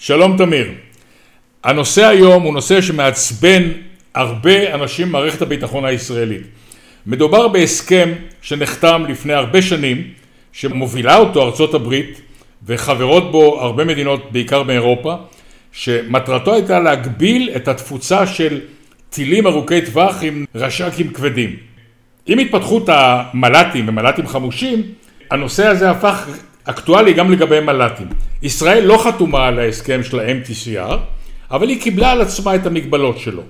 [0.00, 0.70] שלום תמיר.
[1.64, 3.62] הנושא היום הוא נושא שמעצבן
[4.14, 6.42] הרבה אנשים במערכת הביטחון הישראלית.
[7.06, 10.02] מדובר בהסכם שנחתם לפני הרבה שנים,
[10.52, 12.20] שמובילה אותו ארצות הברית
[12.66, 15.14] וחברות בו הרבה מדינות, בעיקר באירופה,
[15.72, 18.60] שמטרתו הייתה להגביל את התפוצה של
[19.10, 21.56] טילים ארוכי טווח עם רש"קים כבדים.
[22.26, 24.82] עם התפתחות המל"טים ומל"טים חמושים,
[25.30, 26.28] הנושא הזה הפך
[26.64, 28.27] אקטואלי גם לגבי מל"טים.
[28.42, 30.96] ישראל לא חתומה על ההסכם של ה-MTCR,
[31.50, 33.42] אבל היא קיבלה על עצמה את המגבלות שלו.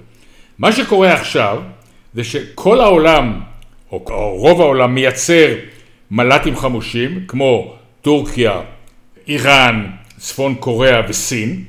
[0.58, 1.58] מה שקורה עכשיו
[2.14, 3.40] זה שכל העולם,
[3.92, 4.04] או
[4.36, 5.54] רוב העולם, מייצר
[6.10, 8.60] מל"טים חמושים, כמו טורקיה,
[9.28, 9.86] איראן,
[10.18, 11.64] צפון קוריאה וסין,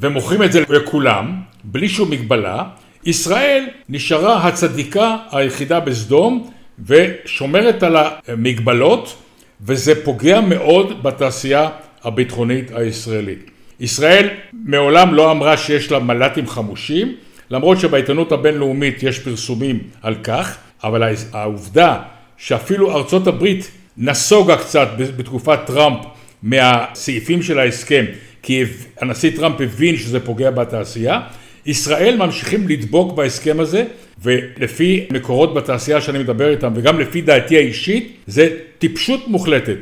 [0.00, 2.64] ומוכרים את זה לכולם, בלי שום מגבלה.
[3.04, 6.50] ישראל נשארה הצדיקה היחידה בסדום
[6.86, 7.96] ושומרת על
[8.28, 9.14] המגבלות
[9.60, 11.68] וזה פוגע מאוד בתעשייה
[12.04, 13.50] הביטחונית הישראלית.
[13.80, 14.28] ישראל
[14.64, 17.14] מעולם לא אמרה שיש לה מל"טים חמושים,
[17.50, 21.98] למרות שבעיתונות הבינלאומית יש פרסומים על כך, אבל העובדה
[22.36, 25.98] שאפילו ארצות הברית נסוגה קצת בתקופת טראמפ
[26.42, 28.04] מהסעיפים של ההסכם,
[28.42, 28.64] כי
[29.00, 31.20] הנשיא טראמפ הבין שזה פוגע בתעשייה,
[31.66, 33.84] ישראל ממשיכים לדבוק בהסכם הזה,
[34.22, 38.48] ולפי מקורות בתעשייה שאני מדבר איתם, וגם לפי דעתי האישית, זה
[38.78, 39.76] טיפשות מוחלטת.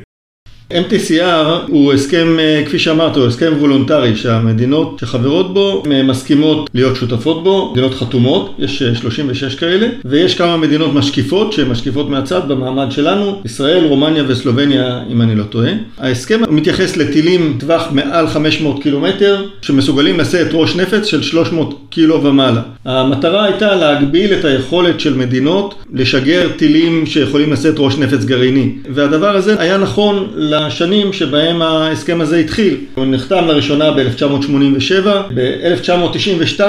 [0.71, 6.95] MTCR הוא הסכם, אה, כפי שאמרת, הוא הסכם וולונטרי שהמדינות שחברות בו אה, מסכימות להיות
[6.95, 12.47] שותפות בו, מדינות חתומות, יש 36 אה, כאלה, ויש כמה מדינות משקיפות שהן משקיפות מהצד
[12.47, 15.71] במעמד שלנו, ישראל, רומניה וסלובניה, אם אני לא טועה.
[15.97, 22.61] ההסכם מתייחס לטילים טווח מעל 500 קילומטר, שמסוגלים לשאת ראש נפץ של 300 קילו ומעלה.
[22.85, 29.35] המטרה הייתה להגביל את היכולת של מדינות לשגר טילים שיכולים לשאת ראש נפץ גרעיני, והדבר
[29.35, 30.27] הזה היה נכון
[30.61, 32.77] השנים שבהם ההסכם הזה התחיל.
[32.95, 36.61] הוא נחתם לראשונה ב-1987, ב-1992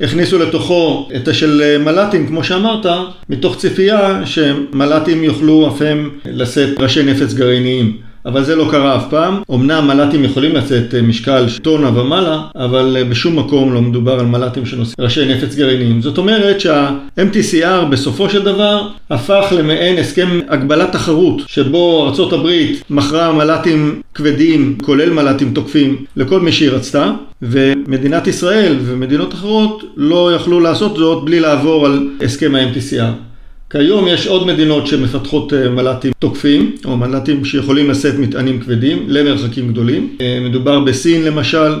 [0.00, 2.86] הכניסו לתוכו את השל מל"טים, כמו שאמרת,
[3.28, 8.09] מתוך ציפייה שמל"טים יוכלו אף הם לשאת ראשי נפץ גרעיניים.
[8.26, 9.42] אבל זה לא קרה אף פעם.
[9.54, 14.26] אמנם מל"טים יכולים לצאת אה, משקל טונה ומעלה, אבל אה, בשום מקום לא מדובר על
[14.26, 16.02] מל"טים שנושאים ראשי נפץ גרעיניים.
[16.02, 22.48] זאת אומרת שה-MTCR בסופו של דבר הפך למעין הסכם הגבלת תחרות, שבו ארה"ב
[22.90, 30.34] מכרה מל"טים כבדים, כולל מל"טים תוקפים, לכל מי שהיא רצתה, ומדינת ישראל ומדינות אחרות לא
[30.34, 33.29] יכלו לעשות זאת בלי לעבור על הסכם ה-MTCR.
[33.70, 39.68] כיום יש עוד מדינות שמפתחות אה, מל"טים תוקפים, או מל"טים שיכולים לשאת מטענים כבדים למרחקים
[39.72, 40.16] גדולים.
[40.20, 41.72] אה, מדובר בסין למשל,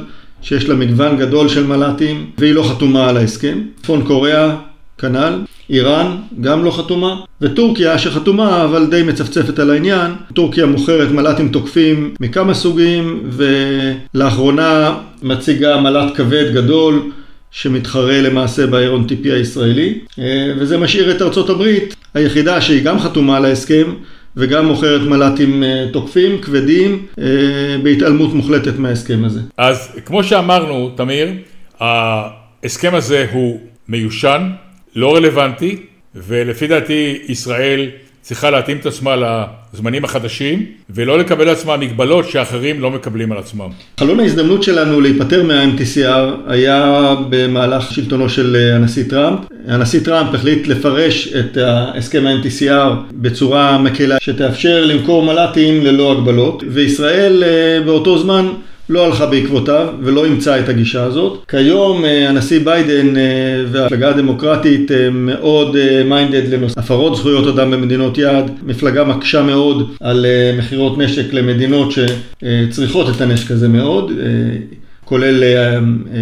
[0.42, 3.58] שיש לה מגוון גדול של מל"טים, והיא לא חתומה על ההסכם.
[3.82, 4.56] צפון קוריאה,
[4.98, 5.38] כנ"ל.
[5.70, 7.20] איראן, גם לא חתומה.
[7.40, 10.10] וטורקיה, שחתומה אבל די מצפצפת על העניין.
[10.34, 17.10] טורקיה מוכרת מל"טים תוקפים מכמה סוגים, ולאחרונה מציגה מל"ט כבד גדול.
[17.50, 18.66] שמתחרה למעשה
[19.08, 23.94] טיפי הישראלי, אה, וזה משאיר את ארצות הברית היחידה שהיא גם חתומה על ההסכם
[24.36, 27.24] וגם מוכרת מל"טים אה, תוקפים, כבדים, אה,
[27.82, 29.40] בהתעלמות מוחלטת מההסכם הזה.
[29.56, 31.28] אז כמו שאמרנו, תמיר,
[31.80, 34.50] ההסכם הזה הוא מיושן,
[34.96, 35.76] לא רלוונטי,
[36.14, 37.90] ולפי דעתי ישראל
[38.22, 43.38] צריכה להתאים את עצמה לזמנים החדשים, ולא לקבל על עצמה מגבלות שאחרים לא מקבלים על
[43.38, 43.68] עצמם.
[44.00, 49.38] חלון ההזדמנות שלנו להיפטר מה-MTCR היה במהלך שלטונו של אה, הנשיא טראמפ.
[49.68, 57.44] הנשיא טראמפ החליט לפרש את הסכם ה-MTCR בצורה מקלה שתאפשר למכור מל"טים ללא הגבלות, וישראל
[57.44, 58.48] אה, באותו זמן
[58.90, 61.44] לא הלכה בעקבותיו ולא אימצה את הגישה הזאת.
[61.48, 63.22] כיום אה, הנשיא ביידן אה,
[63.70, 68.50] והמפלגה הדמוקרטית אה, מאוד minded לנושא הפרות זכויות אדם במדינות יעד.
[68.66, 70.26] מפלגה מקשה מאוד על
[70.58, 74.12] מכירות נשק למדינות שצריכות את הנשק הזה מאוד.
[75.04, 75.44] כולל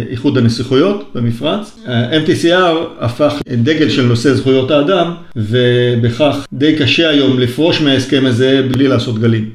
[0.09, 1.79] איחוד הנסיכויות במפרץ.
[2.25, 8.87] MTCR הפך דגל של נושא זכויות האדם, ובכך די קשה היום לפרוש מההסכם הזה בלי
[8.87, 9.49] לעשות גלים.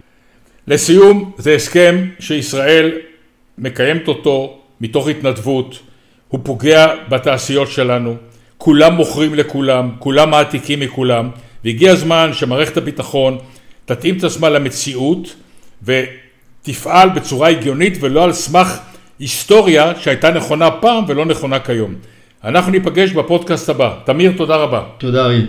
[0.69, 2.92] לסיום, זה הסכם שישראל
[3.58, 5.78] מקיימת אותו מתוך התנדבות,
[6.28, 8.16] הוא פוגע בתעשיות שלנו,
[8.58, 11.31] כולם מוכרים לכולם, כולם מעתיקים מכולם,
[11.64, 13.38] והגיע הזמן שמערכת הביטחון
[13.84, 15.34] תתאים את עצמה למציאות
[15.82, 18.78] ותפעל בצורה הגיונית ולא על סמך
[19.19, 21.94] היסטוריה שהייתה נכונה פעם ולא נכונה כיום.
[22.44, 23.94] אנחנו ניפגש בפודקאסט הבא.
[24.05, 24.82] תמיר, תודה רבה.
[24.99, 25.46] תודה, ארי.